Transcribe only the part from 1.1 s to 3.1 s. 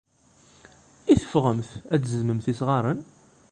I teffɣemt ad d-tzedmemt isɣaren?